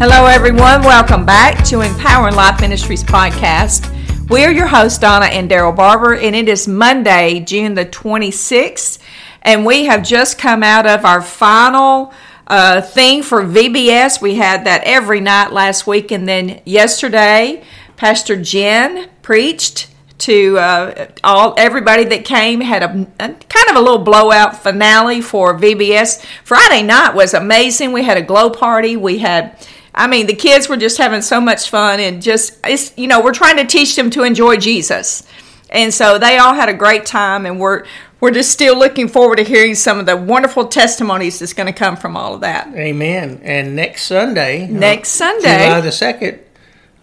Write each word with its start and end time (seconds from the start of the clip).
Hello, 0.00 0.24
everyone. 0.24 0.80
Welcome 0.80 1.26
back 1.26 1.62
to 1.66 1.82
Empowering 1.82 2.34
Life 2.34 2.58
Ministries 2.62 3.04
podcast. 3.04 3.86
We 4.30 4.46
are 4.46 4.50
your 4.50 4.66
hosts, 4.66 4.96
Donna 4.96 5.26
and 5.26 5.50
Daryl 5.50 5.76
Barber, 5.76 6.14
and 6.14 6.34
it 6.34 6.48
is 6.48 6.66
Monday, 6.66 7.40
June 7.40 7.74
the 7.74 7.84
26th, 7.84 8.98
and 9.42 9.66
we 9.66 9.84
have 9.84 10.02
just 10.02 10.38
come 10.38 10.62
out 10.62 10.86
of 10.86 11.04
our 11.04 11.20
final 11.20 12.14
uh, 12.46 12.80
thing 12.80 13.22
for 13.22 13.42
VBS. 13.42 14.22
We 14.22 14.36
had 14.36 14.64
that 14.64 14.84
every 14.84 15.20
night 15.20 15.52
last 15.52 15.86
week, 15.86 16.10
and 16.12 16.26
then 16.26 16.62
yesterday, 16.64 17.62
Pastor 17.98 18.40
Jen 18.40 19.10
preached 19.20 19.90
to 20.20 20.58
uh, 20.58 21.08
all 21.22 21.52
everybody 21.58 22.04
that 22.04 22.24
came 22.24 22.62
had 22.62 22.82
a, 22.82 23.06
a, 23.20 23.28
kind 23.34 23.68
of 23.68 23.76
a 23.76 23.80
little 23.80 23.98
blowout 23.98 24.62
finale 24.62 25.20
for 25.20 25.58
VBS. 25.58 26.24
Friday 26.42 26.82
night 26.82 27.14
was 27.14 27.34
amazing. 27.34 27.92
We 27.92 28.02
had 28.02 28.16
a 28.16 28.22
glow 28.22 28.48
party. 28.48 28.96
We 28.96 29.18
had 29.18 29.58
I 30.00 30.06
mean, 30.06 30.26
the 30.26 30.34
kids 30.34 30.66
were 30.66 30.78
just 30.78 30.96
having 30.96 31.20
so 31.20 31.42
much 31.42 31.68
fun 31.68 32.00
and 32.00 32.22
just 32.22 32.58
it's 32.64 32.96
you 32.96 33.06
know, 33.06 33.20
we're 33.20 33.34
trying 33.34 33.58
to 33.58 33.66
teach 33.66 33.96
them 33.96 34.08
to 34.12 34.22
enjoy 34.22 34.56
Jesus. 34.56 35.24
And 35.68 35.92
so 35.92 36.16
they 36.16 36.38
all 36.38 36.54
had 36.54 36.70
a 36.70 36.74
great 36.74 37.04
time 37.04 37.44
and 37.44 37.60
we're 37.60 37.84
we're 38.18 38.30
just 38.30 38.50
still 38.50 38.78
looking 38.78 39.08
forward 39.08 39.36
to 39.36 39.44
hearing 39.44 39.74
some 39.74 39.98
of 39.98 40.06
the 40.06 40.16
wonderful 40.16 40.68
testimonies 40.68 41.38
that's 41.38 41.52
going 41.52 41.66
to 41.66 41.78
come 41.78 41.98
from 41.98 42.16
all 42.16 42.34
of 42.34 42.40
that. 42.40 42.74
Amen. 42.74 43.42
And 43.44 43.76
next 43.76 44.04
Sunday, 44.04 44.66
next 44.68 45.10
Sunday, 45.10 45.66
July 45.66 45.80
the 45.82 45.90
2nd, 45.90 46.38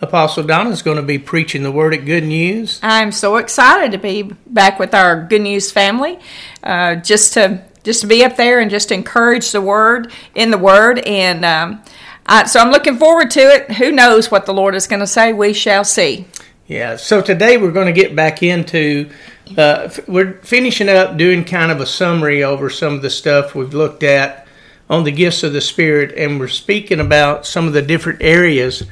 Apostle 0.02 0.44
Donna 0.44 0.72
is 0.72 0.82
going 0.82 0.98
to 0.98 1.04
be 1.04 1.20
preaching 1.20 1.62
the 1.62 1.72
word 1.72 1.94
at 1.94 2.04
Good 2.04 2.24
News. 2.24 2.80
I'm 2.82 3.12
so 3.12 3.36
excited 3.36 3.92
to 3.92 4.00
be 4.00 4.24
back 4.24 4.80
with 4.80 4.96
our 4.96 5.24
Good 5.24 5.42
News 5.44 5.72
family, 5.72 6.18
uh, 6.64 6.96
just 6.96 7.34
to 7.34 7.64
just 7.84 8.02
to 8.02 8.08
be 8.08 8.24
up 8.24 8.38
there 8.38 8.60
and 8.60 8.72
just 8.72 8.92
encourage 8.92 9.52
the 9.52 9.62
word 9.62 10.12
in 10.34 10.50
the 10.50 10.58
word, 10.58 10.98
and 11.00 11.46
um, 11.46 11.84
I, 12.28 12.46
so 12.46 12.60
I'm 12.60 12.72
looking 12.72 12.98
forward 12.98 13.32
to 13.32 13.40
it. 13.40 13.72
Who 13.74 13.92
knows 13.92 14.30
what 14.30 14.46
the 14.46 14.54
Lord 14.54 14.76
is 14.76 14.88
going 14.88 15.00
to 15.00 15.08
say? 15.08 15.32
We 15.32 15.54
shall 15.54 15.86
see. 15.86 16.26
Yeah. 16.68 16.98
So 16.98 17.22
today 17.22 17.58
we're 17.58 17.72
going 17.72 17.88
to 17.88 17.94
get 17.94 18.16
back 18.16 18.44
into. 18.44 19.10
Uh, 19.58 19.90
we're 20.08 20.34
finishing 20.42 20.90
up 20.90 21.16
doing 21.16 21.46
kind 21.46 21.72
of 21.72 21.80
a 21.80 21.86
summary 21.86 22.44
over 22.44 22.70
some 22.70 22.94
of 22.94 23.02
the 23.02 23.10
stuff 23.10 23.56
we've 23.56 23.74
looked 23.74 24.04
at 24.04 24.46
on 24.90 25.06
the 25.06 25.12
gifts 25.12 25.44
of 25.44 25.54
the 25.54 25.62
Spirit, 25.62 26.14
and 26.18 26.40
we're 26.40 26.48
speaking 26.48 27.00
about 27.00 27.46
some 27.46 27.68
of 27.68 27.74
the 27.74 27.82
different 27.82 28.22
areas 28.22 28.84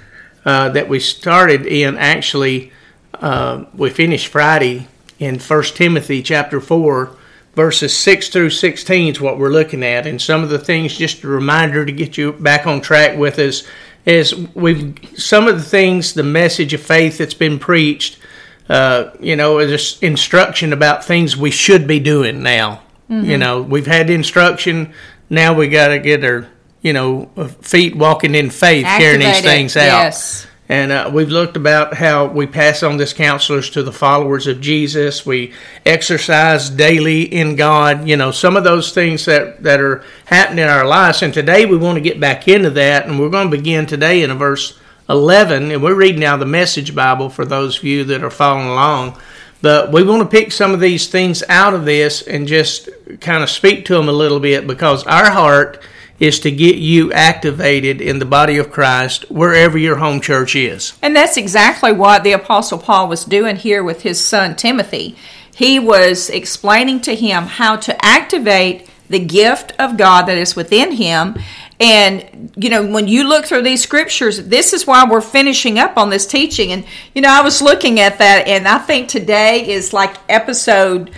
uh, 0.46 0.70
that 0.70 0.88
we 0.88 1.00
started 1.00 1.66
in. 1.66 1.98
Actually, 1.98 2.72
uh, 3.16 3.66
we 3.74 3.90
finished 3.90 4.28
Friday 4.28 4.88
in 5.20 5.40
First 5.40 5.76
Timothy 5.76 6.22
chapter 6.22 6.62
four, 6.62 7.18
verses 7.56 7.96
six 7.96 8.30
through 8.30 8.50
sixteen 8.50 9.14
is 9.14 9.22
what 9.22 9.38
we're 9.38 9.50
looking 9.50 9.84
at, 9.84 10.06
and 10.06 10.22
some 10.22 10.44
of 10.44 10.50
the 10.50 10.60
things. 10.60 10.98
Just 10.98 11.24
a 11.24 11.28
reminder 11.28 11.86
to 11.86 11.92
get 11.92 12.18
you 12.18 12.34
back 12.34 12.68
on 12.68 12.82
track 12.82 13.18
with 13.18 13.40
us 13.40 13.64
is 14.06 14.36
we've 14.54 14.98
some 15.18 15.48
of 15.48 15.56
the 15.58 15.64
things, 15.64 16.14
the 16.14 16.24
message 16.24 16.74
of 16.74 16.82
faith 16.82 17.18
that's 17.18 17.34
been 17.34 17.60
preached. 17.60 18.20
Uh, 18.68 19.12
you 19.20 19.36
know, 19.36 19.60
is 19.60 20.00
instruction 20.02 20.74
about 20.74 21.06
things 21.06 21.38
we 21.38 21.52
should 21.52 21.88
be 21.88 22.00
doing 22.00 22.42
now. 22.42 22.82
Mm-hmm. 23.10 23.30
You 23.30 23.38
know, 23.38 23.62
we've 23.62 23.86
had 23.86 24.10
instruction. 24.10 24.94
Now 25.30 25.54
we 25.54 25.70
got 25.70 25.90
to 25.90 26.00
get 26.00 26.24
our 26.24 26.48
you 26.82 26.94
know, 26.94 27.26
feet 27.62 27.96
walking 27.96 28.36
in 28.36 28.52
faith, 28.52 28.86
carrying 28.86 29.20
these 29.20 29.42
things 29.42 29.76
out. 29.76 30.04
Yes. 30.04 30.46
And 30.68 30.92
uh, 30.92 31.12
we've 31.14 31.30
looked 31.30 31.58
about 31.58 31.94
how 31.94 32.26
we 32.26 32.48
pass 32.48 32.82
on 32.82 32.98
this 32.98 33.14
counselors 33.14 33.70
to 33.72 33.84
the 33.84 33.92
followers 33.92 34.48
of 34.48 34.62
Jesus. 34.62 35.24
We 35.24 35.54
exercise 35.86 36.72
daily 36.72 37.22
in 37.22 37.56
God. 37.56 38.08
You 38.08 38.18
know, 38.18 38.32
some 38.32 38.58
of 38.58 38.64
those 38.64 38.92
things 38.92 39.26
that, 39.26 39.62
that 39.62 39.80
are 39.80 40.04
happening 40.26 40.64
in 40.64 40.70
our 40.70 40.86
lives. 40.86 41.22
And 41.22 41.32
today 41.32 41.68
we 41.68 41.78
want 41.78 41.98
to 41.98 42.02
get 42.02 42.20
back 42.20 42.48
into 42.48 42.72
that. 42.72 43.06
And 43.06 43.20
we're 43.20 43.30
going 43.30 43.52
to 43.52 43.58
begin 43.58 43.86
today 43.86 44.24
in 44.24 44.36
verse 44.40 44.80
11. 45.08 45.72
And 45.72 45.84
we're 45.84 45.94
reading 45.94 46.22
now 46.22 46.36
the 46.36 46.48
Message 46.48 46.96
Bible 46.96 47.30
for 47.30 47.46
those 47.46 47.78
of 47.78 47.84
you 47.84 48.04
that 48.06 48.24
are 48.24 48.32
following 48.32 48.68
along. 48.68 49.20
But 49.62 49.92
we 49.92 50.04
want 50.04 50.24
to 50.24 50.28
pick 50.28 50.52
some 50.52 50.74
of 50.74 50.80
these 50.80 51.08
things 51.08 51.44
out 51.48 51.76
of 51.76 51.86
this 51.86 52.24
and 52.24 52.48
just 52.48 52.90
kind 53.22 53.44
of 53.44 53.52
speak 53.52 53.86
to 53.86 53.94
them 53.94 54.10
a 54.10 54.14
little 54.14 54.40
bit 54.40 54.66
because 54.66 55.04
our 55.04 55.30
heart– 55.30 55.80
is 56.20 56.40
to 56.40 56.52
get 56.52 56.78
you 56.78 57.12
activated 57.12 58.00
in 58.00 58.20
the 58.20 58.26
body 58.26 58.58
of 58.58 58.72
Christ 58.72 59.30
wherever 59.30 59.78
your 59.78 59.98
home 59.98 60.22
church 60.22 60.56
is. 60.56 60.94
And 61.02 61.16
that's 61.16 61.38
exactly 61.38 61.92
what 61.92 62.24
the 62.24 62.32
Apostle 62.32 62.78
Paul 62.78 63.08
was 63.08 63.26
doing 63.26 63.58
here 63.58 63.84
with 63.84 64.04
his 64.04 64.24
son 64.24 64.56
Timothy. 64.56 65.16
He 65.54 65.80
was 65.80 66.30
explaining 66.30 67.02
to 67.02 67.16
him 67.16 67.44
how 67.44 67.76
to 67.78 68.06
activate 68.06 68.90
the 69.10 69.20
gift 69.20 69.74
of 69.78 69.98
God 69.98 70.24
that 70.24 70.38
is 70.38 70.56
within 70.56 70.92
him. 70.92 71.38
And, 71.80 72.52
you 72.56 72.70
know, 72.70 72.86
when 72.86 73.08
you 73.08 73.28
look 73.28 73.46
through 73.46 73.62
these 73.64 73.84
scriptures, 73.84 74.48
this 74.48 74.74
is 74.74 74.88
why 74.88 75.06
we're 75.08 75.22
finishing 75.22 75.78
up 75.78 75.98
on 75.98 76.10
this 76.10 76.26
teaching. 76.26 76.72
And, 76.72 76.86
you 77.14 77.22
know, 77.22 77.30
I 77.30 77.42
was 77.42 77.62
looking 77.62 78.00
at 78.00 78.18
that, 78.18 78.48
and 78.48 78.68
I 78.68 78.80
think 78.80 79.10
today 79.10 79.70
is 79.70 79.94
like 79.94 80.16
episode 80.30 81.12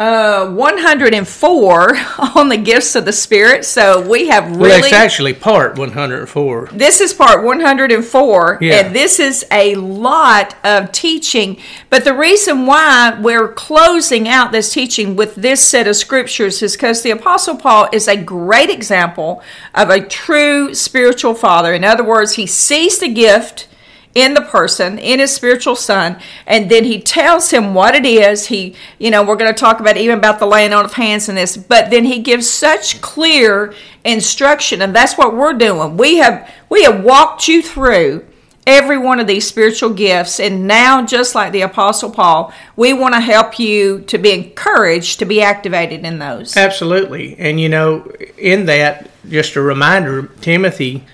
uh, 0.00 0.50
104 0.50 1.96
on 2.34 2.48
the 2.48 2.56
gifts 2.56 2.96
of 2.96 3.04
the 3.04 3.12
Spirit. 3.12 3.64
So 3.64 4.06
we 4.06 4.28
have 4.28 4.48
really. 4.50 4.60
Well, 4.60 4.78
it's 4.78 4.92
actually 4.92 5.34
part 5.34 5.78
104. 5.78 6.70
This 6.72 7.00
is 7.00 7.14
part 7.14 7.44
104, 7.44 8.58
yeah. 8.60 8.74
and 8.74 8.94
this 8.94 9.20
is 9.20 9.46
a 9.52 9.76
lot 9.76 10.56
of 10.64 10.90
teaching. 10.90 11.58
But 11.90 12.04
the 12.04 12.14
reason 12.14 12.66
why 12.66 13.18
we're 13.20 13.52
closing 13.52 14.28
out 14.28 14.50
this 14.50 14.72
teaching 14.72 15.14
with 15.14 15.36
this 15.36 15.62
set 15.62 15.86
of 15.86 15.96
scriptures 15.96 16.62
is 16.62 16.72
because 16.72 17.02
the 17.02 17.10
Apostle 17.12 17.56
Paul 17.56 17.88
is 17.92 18.08
a 18.08 18.16
great 18.16 18.70
example 18.70 19.42
of 19.74 19.90
a 19.90 20.04
true 20.04 20.74
spiritual 20.74 21.34
father. 21.34 21.72
In 21.72 21.84
other 21.84 22.04
words, 22.04 22.34
he 22.34 22.46
sees 22.46 22.98
the 22.98 23.08
gift 23.08 23.68
in 24.14 24.34
the 24.34 24.42
person, 24.42 24.98
in 24.98 25.18
his 25.18 25.34
spiritual 25.34 25.74
son, 25.74 26.16
and 26.46 26.70
then 26.70 26.84
he 26.84 27.00
tells 27.00 27.50
him 27.50 27.74
what 27.74 27.94
it 27.94 28.06
is. 28.06 28.46
He, 28.46 28.76
you 28.98 29.10
know, 29.10 29.24
we're 29.24 29.36
going 29.36 29.52
to 29.52 29.58
talk 29.58 29.80
about 29.80 29.96
even 29.96 30.18
about 30.18 30.38
the 30.38 30.46
laying 30.46 30.72
on 30.72 30.84
of 30.84 30.92
hands 30.92 31.28
and 31.28 31.36
this, 31.36 31.56
but 31.56 31.90
then 31.90 32.04
he 32.04 32.20
gives 32.20 32.48
such 32.48 33.00
clear 33.00 33.74
instruction, 34.04 34.82
and 34.82 34.94
that's 34.94 35.18
what 35.18 35.34
we're 35.34 35.54
doing. 35.54 35.96
We 35.96 36.18
have 36.18 36.48
we 36.68 36.84
have 36.84 37.02
walked 37.02 37.48
you 37.48 37.62
through 37.62 38.24
every 38.66 38.96
one 38.96 39.20
of 39.20 39.26
these 39.26 39.46
spiritual 39.46 39.90
gifts, 39.90 40.38
and 40.38 40.66
now, 40.66 41.04
just 41.04 41.34
like 41.34 41.52
the 41.52 41.62
Apostle 41.62 42.10
Paul, 42.10 42.52
we 42.76 42.92
want 42.92 43.14
to 43.14 43.20
help 43.20 43.58
you 43.58 44.00
to 44.02 44.16
be 44.16 44.32
encouraged 44.32 45.18
to 45.18 45.24
be 45.24 45.42
activated 45.42 46.04
in 46.04 46.20
those. 46.20 46.56
Absolutely, 46.56 47.36
and 47.38 47.60
you 47.60 47.68
know, 47.68 48.04
in 48.38 48.66
that, 48.66 49.10
just 49.28 49.56
a 49.56 49.60
reminder, 49.60 50.28
Timothy 50.40 51.04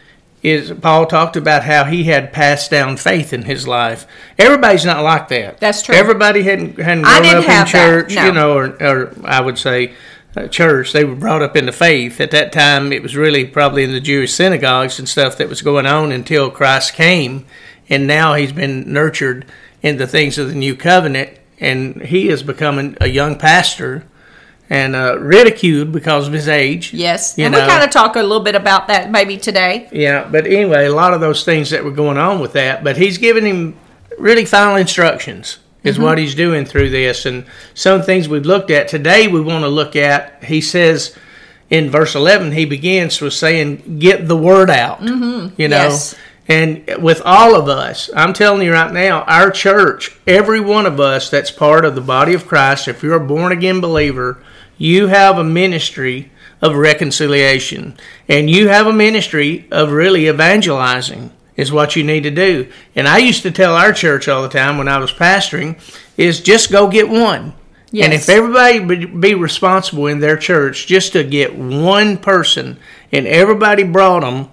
is 0.43 0.73
Paul 0.73 1.07
talked 1.07 1.37
about 1.37 1.65
how 1.65 1.85
he 1.85 2.05
had 2.05 2.33
passed 2.33 2.71
down 2.71 2.97
faith 2.97 3.33
in 3.33 3.43
his 3.43 3.69
life. 3.69 4.07
Everybody's 4.39 4.85
not 4.85 5.03
like 5.03 5.29
that. 5.29 5.59
That's 5.59 5.83
true. 5.83 5.95
Everybody 5.95 6.43
hadn't 6.43 6.79
hadn't 6.79 7.05
grown 7.05 7.45
up 7.45 7.49
in 7.49 7.67
church, 7.67 8.15
no. 8.15 8.27
you 8.27 8.33
know, 8.33 8.55
or, 8.55 8.83
or, 8.83 9.15
I 9.25 9.41
would 9.41 9.59
say 9.59 9.93
uh, 10.37 10.49
church. 10.49 10.93
They 10.93 11.05
were 11.05 11.15
brought 11.15 11.43
up 11.43 11.57
in 11.57 11.67
the 11.67 11.73
faith. 11.73 12.21
At 12.21 12.31
that 12.31 12.53
time, 12.53 12.93
it 12.93 13.03
was 13.03 13.17
really 13.17 13.45
probably 13.45 13.85
in 13.85 13.93
the 13.93 14.01
Jewish 14.01 14.33
synagogues 14.33 14.99
and 14.99 15.09
stuff 15.09 15.37
that 15.37 15.49
was 15.49 15.61
going 15.61 15.87
on 15.87 16.11
until 16.11 16.51
Christ 16.51 16.95
came, 16.95 17.45
and 17.89 18.07
now 18.07 18.35
he's 18.35 18.53
been 18.53 18.91
nurtured 18.91 19.45
in 19.83 19.99
the 19.99 20.07
things 20.07 20.39
of 20.39 20.49
the 20.49 20.55
new 20.55 20.75
covenant, 20.75 21.39
and 21.59 22.01
he 22.03 22.29
is 22.29 22.43
becoming 22.43 22.97
a 23.01 23.09
young 23.09 23.37
pastor 23.37 24.07
and 24.71 24.95
uh, 24.95 25.19
ridiculed 25.19 25.91
because 25.91 26.29
of 26.29 26.33
his 26.33 26.49
age. 26.49 26.95
Yes, 26.95 27.37
and 27.37 27.53
know. 27.53 27.61
we 27.61 27.69
kind 27.69 27.83
of 27.83 27.91
talk 27.91 28.15
a 28.15 28.23
little 28.23 28.41
bit 28.41 28.55
about 28.55 28.87
that 28.87 29.11
maybe 29.11 29.37
today. 29.37 29.89
Yeah, 29.93 30.27
but 30.31 30.47
anyway, 30.47 30.87
a 30.87 30.95
lot 30.95 31.13
of 31.13 31.21
those 31.21 31.45
things 31.45 31.71
that 31.71 31.85
were 31.85 31.91
going 31.91 32.17
on 32.17 32.41
with 32.41 32.53
that, 32.53 32.85
but 32.85 32.97
he's 32.97 33.19
giving 33.19 33.45
him 33.45 33.77
really 34.17 34.45
final 34.45 34.77
instructions 34.77 35.59
is 35.83 35.97
mm-hmm. 35.97 36.05
what 36.05 36.19
he's 36.19 36.35
doing 36.35 36.65
through 36.65 36.91
this, 36.91 37.27
and 37.27 37.45
some 37.75 38.03
things 38.03 38.29
we've 38.29 38.47
looked 38.47 38.71
at 38.71 38.87
today. 38.87 39.27
We 39.27 39.41
want 39.41 39.65
to 39.65 39.69
look 39.69 39.97
at. 39.97 40.45
He 40.45 40.61
says 40.61 41.17
in 41.69 41.91
verse 41.91 42.15
eleven, 42.15 42.53
he 42.53 42.65
begins 42.65 43.21
with 43.21 43.35
saying, 43.35 43.99
"Get 43.99 44.29
the 44.29 44.37
word 44.37 44.71
out." 44.71 45.01
Mm-hmm. 45.01 45.61
You 45.61 45.69
know. 45.69 45.77
Yes. 45.77 46.15
And 46.49 46.85
with 47.01 47.23
all 47.25 47.55
of 47.55 47.69
us, 47.69 48.11
I'm 48.17 48.33
telling 48.33 48.63
you 48.63 48.73
right 48.73 48.93
now, 48.93 49.23
our 49.23 49.53
church, 49.53 50.19
every 50.27 50.59
one 50.59 50.85
of 50.85 50.99
us 50.99 51.31
that's 51.31 51.53
part 51.53 51.85
of 51.85 51.95
the 51.95 52.01
body 52.01 52.35
of 52.35 52.49
Christ, 52.49 52.89
if 52.89 53.05
you're 53.05 53.15
a 53.15 53.25
born 53.25 53.53
again 53.53 53.81
believer, 53.81 54.43
you 54.81 55.09
have 55.09 55.37
a 55.37 55.45
ministry 55.45 56.33
of 56.63 56.75
reconciliation 56.75 57.95
and 58.29 58.49
you 58.49 58.69
have 58.69 58.87
a 58.87 58.93
ministry 58.93 59.69
of 59.71 59.93
really 59.93 60.27
evangelizing 60.27 61.31
is 61.55 61.71
what 61.71 61.97
you 61.97 62.03
need 62.03 62.23
to 62.23 62.31
do. 62.31 62.67
And 62.97 63.07
I 63.07 63.19
used 63.19 63.43
to 63.43 63.51
tell 63.51 63.75
our 63.77 63.93
church 63.93 64.27
all 64.27 64.43
the 64.43 64.49
time 64.49 64.79
when 64.79 64.89
I 64.89 64.97
was 64.97 65.13
pastoring 65.13 65.79
is 66.17 66.41
just 66.41 66.73
go 66.73 66.89
get 66.89 67.11
one. 67.11 67.53
Yes. 67.91 68.05
And 68.07 68.15
if 68.15 68.29
everybody 68.31 68.81
would 68.81 69.21
be 69.21 69.35
responsible 69.35 70.07
in 70.07 70.21
their 70.21 70.39
church 70.39 70.87
just 70.87 71.13
to 71.13 71.25
get 71.25 71.55
one 71.55 72.17
person 72.17 72.79
and 73.13 73.27
everybody 73.27 73.83
brought 73.83 74.21
them, 74.21 74.51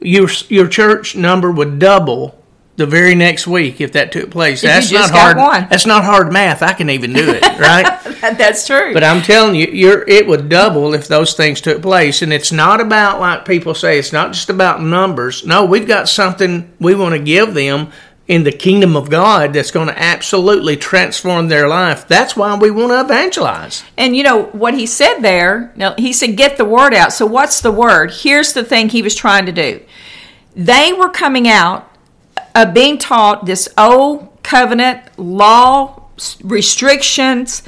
your 0.00 0.28
your 0.48 0.66
church 0.66 1.14
number 1.14 1.52
would 1.52 1.78
double 1.78 2.37
the 2.78 2.86
very 2.86 3.16
next 3.16 3.48
week 3.48 3.80
if 3.80 3.92
that 3.92 4.12
took 4.12 4.30
place. 4.30 4.62
If 4.62 4.70
that's 4.70 4.92
not 4.92 5.10
hard. 5.10 5.36
one. 5.36 5.66
That's 5.68 5.84
not 5.84 6.04
hard 6.04 6.32
math. 6.32 6.62
I 6.62 6.72
can 6.72 6.88
even 6.90 7.12
do 7.12 7.28
it, 7.28 7.42
right? 7.58 8.00
That's 8.38 8.66
true. 8.68 8.94
But 8.94 9.02
I'm 9.02 9.20
telling 9.20 9.56
you, 9.56 9.66
you're, 9.66 10.08
it 10.08 10.28
would 10.28 10.48
double 10.48 10.94
if 10.94 11.08
those 11.08 11.34
things 11.34 11.60
took 11.60 11.82
place. 11.82 12.22
And 12.22 12.32
it's 12.32 12.52
not 12.52 12.80
about, 12.80 13.18
like 13.18 13.44
people 13.44 13.74
say, 13.74 13.98
it's 13.98 14.12
not 14.12 14.32
just 14.32 14.48
about 14.48 14.80
numbers. 14.80 15.44
No, 15.44 15.64
we've 15.64 15.88
got 15.88 16.08
something 16.08 16.72
we 16.78 16.94
want 16.94 17.16
to 17.16 17.18
give 17.18 17.52
them 17.52 17.90
in 18.28 18.44
the 18.44 18.52
kingdom 18.52 18.96
of 18.96 19.10
God 19.10 19.54
that's 19.54 19.72
going 19.72 19.88
to 19.88 19.98
absolutely 20.00 20.76
transform 20.76 21.48
their 21.48 21.66
life. 21.66 22.06
That's 22.06 22.36
why 22.36 22.56
we 22.56 22.70
want 22.70 22.92
to 22.92 23.00
evangelize. 23.00 23.82
And 23.96 24.16
you 24.16 24.22
know 24.22 24.44
what 24.44 24.74
he 24.74 24.86
said 24.86 25.18
there? 25.18 25.72
Now 25.74 25.94
he 25.98 26.12
said, 26.12 26.36
"Get 26.36 26.58
the 26.58 26.64
word 26.64 26.94
out." 26.94 27.12
So 27.12 27.26
what's 27.26 27.60
the 27.60 27.72
word? 27.72 28.12
Here's 28.12 28.52
the 28.52 28.62
thing 28.62 28.90
he 28.90 29.02
was 29.02 29.14
trying 29.14 29.46
to 29.46 29.52
do. 29.52 29.80
They 30.54 30.92
were 30.92 31.08
coming 31.08 31.48
out, 31.48 31.87
uh, 32.58 32.72
being 32.72 32.98
taught 32.98 33.46
this 33.46 33.68
old 33.78 34.28
covenant 34.42 35.16
law 35.16 36.02
restrictions, 36.42 37.62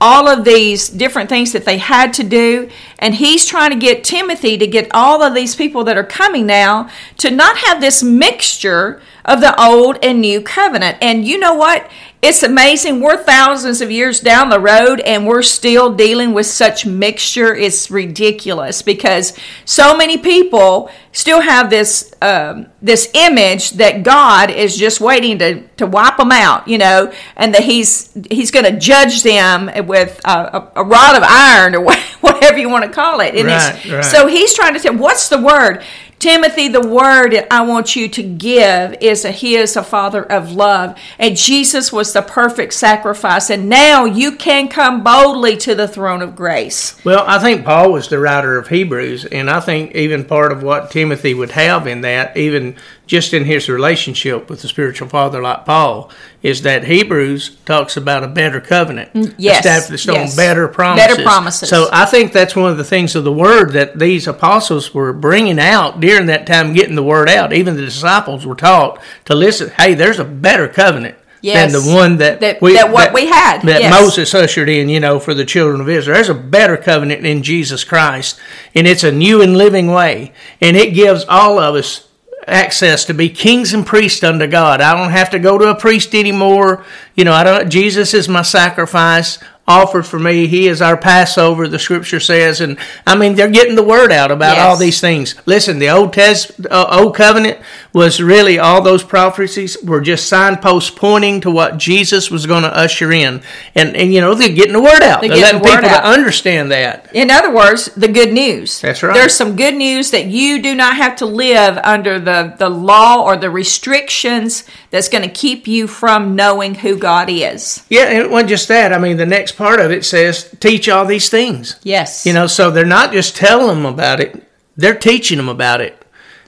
all 0.00 0.26
of 0.26 0.44
these 0.44 0.88
different 0.88 1.28
things 1.28 1.52
that 1.52 1.64
they 1.64 1.78
had 1.78 2.12
to 2.12 2.24
do, 2.24 2.68
and 2.98 3.14
he's 3.14 3.46
trying 3.46 3.70
to 3.70 3.76
get 3.76 4.02
Timothy 4.02 4.58
to 4.58 4.66
get 4.66 4.92
all 4.92 5.22
of 5.22 5.32
these 5.32 5.54
people 5.54 5.84
that 5.84 5.96
are 5.96 6.02
coming 6.02 6.44
now 6.44 6.90
to 7.18 7.30
not 7.30 7.56
have 7.58 7.80
this 7.80 8.02
mixture 8.02 9.00
of 9.24 9.40
the 9.40 9.54
old 9.62 9.96
and 10.02 10.20
new 10.20 10.40
covenant. 10.40 10.98
And 11.00 11.24
you 11.24 11.38
know 11.38 11.54
what? 11.54 11.88
It's 12.22 12.44
amazing. 12.44 13.00
We're 13.00 13.20
thousands 13.20 13.80
of 13.80 13.90
years 13.90 14.20
down 14.20 14.48
the 14.48 14.60
road 14.60 15.00
and 15.00 15.26
we're 15.26 15.42
still 15.42 15.92
dealing 15.92 16.32
with 16.32 16.46
such 16.46 16.86
mixture. 16.86 17.52
It's 17.52 17.90
ridiculous 17.90 18.80
because 18.80 19.36
so 19.64 19.96
many 19.96 20.16
people 20.16 20.88
still 21.10 21.40
have 21.40 21.68
this 21.68 22.14
um, 22.22 22.68
this 22.80 23.10
image 23.14 23.72
that 23.72 24.04
God 24.04 24.50
is 24.50 24.76
just 24.76 25.00
waiting 25.00 25.40
to, 25.40 25.66
to 25.78 25.86
wipe 25.86 26.16
them 26.16 26.30
out, 26.30 26.68
you 26.68 26.78
know, 26.78 27.12
and 27.34 27.52
that 27.54 27.64
He's 27.64 28.16
He's 28.30 28.52
going 28.52 28.72
to 28.72 28.78
judge 28.78 29.24
them 29.24 29.68
with 29.88 30.20
a, 30.24 30.70
a, 30.76 30.84
rod 30.84 31.16
of 31.16 31.24
iron 31.24 31.74
or 31.74 31.92
whatever 32.20 32.56
you 32.56 32.68
want 32.68 32.84
to 32.84 32.90
call 32.92 33.18
it. 33.18 33.34
And 33.34 33.48
Right, 33.48 33.84
right. 33.90 34.04
So 34.04 34.28
He's 34.28 34.54
trying 34.54 34.74
to 34.74 34.78
say, 34.80 34.90
what's 34.90 35.28
the 35.28 35.42
word? 35.42 35.82
Timothy, 36.22 36.68
the 36.68 36.86
word 36.86 37.32
that 37.32 37.52
I 37.52 37.62
want 37.62 37.96
you 37.96 38.08
to 38.10 38.22
give 38.22 38.94
is 39.00 39.24
a, 39.24 39.32
he 39.32 39.56
is 39.56 39.74
a 39.74 39.82
father 39.82 40.22
of 40.22 40.52
love. 40.52 40.96
And 41.18 41.36
Jesus 41.36 41.92
was 41.92 42.12
the 42.12 42.22
perfect 42.22 42.74
sacrifice. 42.74 43.50
And 43.50 43.68
now 43.68 44.04
you 44.04 44.36
can 44.36 44.68
come 44.68 45.02
boldly 45.02 45.56
to 45.56 45.74
the 45.74 45.88
throne 45.88 46.22
of 46.22 46.36
grace. 46.36 47.04
Well, 47.04 47.24
I 47.26 47.40
think 47.40 47.64
Paul 47.64 47.90
was 47.90 48.06
the 48.06 48.20
writer 48.20 48.56
of 48.56 48.68
Hebrews, 48.68 49.24
and 49.24 49.50
I 49.50 49.58
think 49.58 49.96
even 49.96 50.24
part 50.24 50.52
of 50.52 50.62
what 50.62 50.92
Timothy 50.92 51.34
would 51.34 51.50
have 51.50 51.88
in 51.88 52.02
that, 52.02 52.36
even 52.36 52.76
just 53.06 53.34
in 53.34 53.44
his 53.44 53.68
relationship 53.68 54.48
with 54.48 54.62
the 54.62 54.68
spiritual 54.68 55.08
father 55.08 55.42
like 55.42 55.64
Paul, 55.66 56.10
is 56.42 56.62
that 56.62 56.84
Hebrews 56.84 57.56
talks 57.64 57.96
about 57.96 58.24
a 58.24 58.28
better 58.28 58.60
covenant, 58.60 59.12
mm, 59.12 59.34
yes, 59.36 59.64
established 59.64 60.06
yes. 60.06 60.30
on 60.30 60.36
better 60.36 60.68
promises. 60.68 61.08
Better 61.08 61.22
promises. 61.22 61.68
So 61.68 61.88
I 61.92 62.06
think 62.06 62.32
that's 62.32 62.56
one 62.56 62.70
of 62.70 62.78
the 62.78 62.84
things 62.84 63.14
of 63.16 63.24
the 63.24 63.32
word 63.32 63.72
that 63.72 63.98
these 63.98 64.26
apostles 64.26 64.94
were 64.94 65.12
bringing 65.12 65.58
out 65.58 66.00
during 66.00 66.26
that 66.26 66.46
time, 66.46 66.72
getting 66.72 66.94
the 66.94 67.02
word 67.02 67.28
out. 67.28 67.52
Even 67.52 67.76
the 67.76 67.84
disciples 67.84 68.46
were 68.46 68.54
taught 68.54 69.00
to 69.26 69.34
listen. 69.34 69.70
Hey, 69.70 69.94
there's 69.94 70.18
a 70.18 70.24
better 70.24 70.68
covenant. 70.68 71.16
Yes. 71.42 71.72
Than 71.72 71.82
the 71.82 71.92
one 71.92 72.18
that, 72.18 72.38
That- 72.38 72.60
that 72.60 72.92
what 72.92 73.12
we 73.12 73.26
had, 73.26 73.62
that 73.62 73.80
yes. 73.80 74.00
Moses 74.00 74.32
ushered 74.32 74.68
in, 74.68 74.88
you 74.88 75.00
know, 75.00 75.18
for 75.18 75.34
the 75.34 75.44
children 75.44 75.80
of 75.80 75.88
Israel. 75.88 76.14
There's 76.14 76.28
a 76.28 76.34
better 76.34 76.76
covenant 76.76 77.26
in 77.26 77.42
Jesus 77.42 77.82
Christ, 77.82 78.38
and 78.76 78.86
it's 78.86 79.02
a 79.02 79.10
new 79.10 79.42
and 79.42 79.58
living 79.58 79.88
way, 79.88 80.32
and 80.60 80.76
it 80.76 80.94
gives 80.94 81.24
all 81.24 81.58
of 81.58 81.74
us 81.74 82.06
access 82.46 83.04
to 83.04 83.14
be 83.14 83.28
kings 83.28 83.72
and 83.72 83.86
priests 83.86 84.24
unto 84.24 84.46
God. 84.46 84.80
I 84.80 84.96
don't 84.96 85.12
have 85.12 85.30
to 85.30 85.38
go 85.38 85.58
to 85.58 85.70
a 85.70 85.74
priest 85.74 86.14
anymore. 86.14 86.84
You 87.14 87.24
know, 87.24 87.32
I 87.32 87.44
don't. 87.44 87.70
Jesus 87.70 88.14
is 88.14 88.28
my 88.28 88.42
sacrifice 88.42 89.38
offered 89.68 90.04
for 90.04 90.18
me. 90.18 90.48
He 90.48 90.66
is 90.66 90.82
our 90.82 90.96
Passover. 90.96 91.68
The 91.68 91.78
Scripture 91.78 92.18
says, 92.18 92.60
and 92.60 92.76
I 93.06 93.14
mean, 93.16 93.36
they're 93.36 93.48
getting 93.50 93.76
the 93.76 93.82
word 93.82 94.10
out 94.10 94.30
about 94.32 94.56
Yes. 94.56 94.66
all 94.66 94.76
these 94.76 95.00
things. 95.00 95.36
Listen, 95.46 95.78
the 95.78 95.88
Old 95.88 96.12
Test, 96.12 96.52
uh, 96.68 96.86
Old 97.00 97.14
Covenant 97.14 97.58
was 97.92 98.20
really 98.20 98.58
all 98.58 98.82
those 98.82 99.04
prophecies 99.04 99.76
were 99.84 100.00
just 100.00 100.28
signposts 100.28 100.90
pointing 100.90 101.40
to 101.42 101.50
what 101.50 101.78
Jesus 101.78 102.30
was 102.30 102.44
going 102.46 102.62
to 102.64 102.76
usher 102.76 103.12
in, 103.12 103.40
and 103.74 103.94
and 103.96 104.12
you 104.12 104.20
know 104.20 104.34
they're 104.34 104.48
getting 104.48 104.72
the 104.72 104.82
word 104.82 105.02
out. 105.02 105.20
They're 105.20 105.30
They're, 105.30 105.38
letting 105.42 105.62
the 105.62 105.68
people 105.68 105.88
out. 105.90 106.00
to 106.02 106.06
understand 106.08 106.70
that. 106.72 107.08
In 107.14 107.30
other 107.30 107.54
words, 107.54 107.86
the 107.94 108.08
good 108.08 108.32
news. 108.32 108.80
That's 108.80 109.02
right. 109.02 109.14
There's 109.14 109.34
some 109.34 109.54
good 109.56 109.74
news 109.74 110.10
that 110.10 110.26
you 110.26 110.60
do 110.60 110.74
not 110.74 110.96
have 110.96 111.14
to 111.16 111.26
live 111.26 111.78
under 111.84 112.18
the, 112.18 112.54
the 112.58 112.68
law 112.70 113.22
or 113.22 113.36
the 113.36 113.50
restrictions 113.50 114.64
that's 114.90 115.08
going 115.08 115.22
to 115.22 115.30
keep 115.30 115.66
you 115.68 115.86
from 115.86 116.34
knowing 116.34 116.74
who 116.76 116.96
God 116.98 117.28
is. 117.30 117.84
Yeah, 117.90 118.04
and 118.08 118.18
it 118.18 118.30
wasn't 118.30 118.48
just 118.50 118.68
that. 118.68 118.92
I 118.92 118.98
mean, 118.98 119.16
the 119.18 119.26
next 119.26 119.51
part 119.52 119.80
of 119.80 119.90
it 119.90 120.04
says 120.04 120.54
teach 120.60 120.88
all 120.88 121.04
these 121.04 121.28
things. 121.28 121.76
Yes. 121.82 122.26
You 122.26 122.32
know, 122.32 122.46
so 122.46 122.70
they're 122.70 122.84
not 122.84 123.12
just 123.12 123.36
telling 123.36 123.76
them 123.76 123.86
about 123.86 124.20
it; 124.20 124.42
they're 124.76 124.98
teaching 124.98 125.36
them 125.36 125.48
about 125.48 125.80
it. 125.80 126.04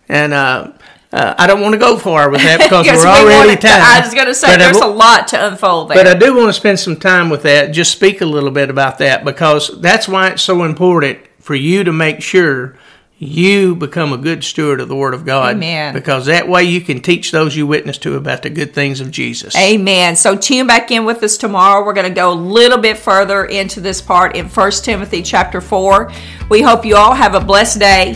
And 0.09 0.33
uh, 0.35 0.73
uh, 1.13 1.35
I 1.39 1.47
don't 1.47 1.61
want 1.61 1.75
to 1.75 1.79
go 1.79 1.97
far 1.97 2.29
with 2.29 2.41
that 2.41 2.59
because 2.63 2.87
Yes, 2.87 2.99
we're 2.99 3.29
we 3.29 3.35
already 3.35 3.61
time. 3.61 3.81
I 3.81 4.01
was 4.05 4.15
going 4.15 4.27
to 4.27 4.35
say 4.35 4.49
But 4.49 4.59
there's 4.59 4.79
w- 4.79 4.93
a 4.93 4.97
lot 4.97 5.29
to 5.29 5.47
unfold 5.47 5.91
there. 5.91 5.97
But 5.97 6.09
I 6.09 6.19
do 6.19 6.35
want 6.37 6.49
to 6.49 6.53
spend 6.53 6.81
some 6.81 6.97
time 6.97 7.31
with 7.31 7.43
that. 7.45 7.73
Just 7.73 7.93
speak 7.93 8.21
a 8.21 8.27
little 8.27 8.51
bit 8.51 8.69
about 8.69 8.99
that 8.99 9.25
because 9.25 9.81
that's 9.81 10.09
why 10.09 10.31
it's 10.31 10.43
so 10.43 10.65
important 10.65 11.21
for 11.39 11.55
you 11.55 11.85
to 11.85 11.93
make 11.93 12.21
sure 12.21 12.77
you 13.25 13.75
become 13.75 14.13
a 14.13 14.19
good 14.19 14.45
steward 14.45 14.81
of 14.81 14.89
the 14.89 14.97
Word 14.97 15.15
of 15.15 15.25
God. 15.25 15.57
Amen. 15.57 15.95
Because 15.95 16.27
that 16.27 16.49
way 16.49 16.65
you 16.65 16.81
can 16.81 17.01
teach 17.01 17.31
those 17.31 17.57
you 17.57 17.67
witness 17.67 17.99
to 17.99 18.17
about 18.17 18.43
the 18.43 18.51
good 18.51 18.75
things 18.75 19.01
of 19.01 19.11
Jesus. 19.11 19.57
Amen. 19.57 20.17
So 20.17 20.37
tune 20.37 20.67
back 20.67 20.91
in 20.91 21.05
with 21.05 21.23
us 21.23 21.37
tomorrow. 21.37 21.85
We're 21.85 21.95
going 21.95 22.09
to 22.09 22.15
go 22.15 22.33
a 22.33 22.35
little 22.35 22.79
bit 22.79 22.99
further 22.99 23.45
into 23.45 23.81
this 23.81 24.01
part 24.01 24.37
in 24.37 24.49
1 24.49 24.71
Timothy 24.83 25.23
chapter 25.23 25.61
4. 25.61 26.11
We 26.49 26.63
hope 26.63 26.85
you 26.85 26.97
all 26.97 27.15
have 27.15 27.35
a 27.35 27.41
blessed 27.41 27.79
day. 27.79 28.15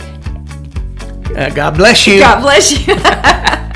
Uh, 1.35 1.49
God 1.49 1.75
bless 1.75 2.07
you. 2.07 2.19
God 2.19 2.41
bless 2.41 2.87
you. 2.87 2.95